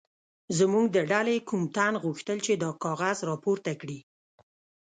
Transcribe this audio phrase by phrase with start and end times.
[0.57, 3.99] زموږ د ډلې کوم تن غوښتل چې دا کاغذ راپورته کړي.